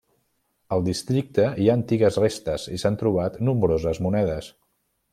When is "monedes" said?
4.09-4.53